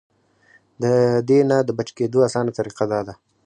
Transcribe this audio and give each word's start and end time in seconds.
د 0.81 0.83
دې 1.27 1.39
نه 1.49 1.57
د 1.67 1.69
بچ 1.77 1.89
کېدو 1.97 2.19
اسانه 2.27 2.51
طريقه 2.59 2.83
دا 2.91 2.99
ده- 3.07 3.13